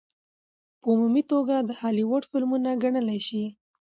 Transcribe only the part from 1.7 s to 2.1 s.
هالي